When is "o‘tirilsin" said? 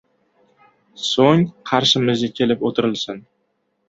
2.71-3.21